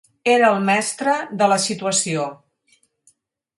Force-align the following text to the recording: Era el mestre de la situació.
Era 0.35 0.47
el 0.53 0.63
mestre 0.69 1.13
de 1.43 1.51
la 1.53 1.59
situació. 1.67 2.25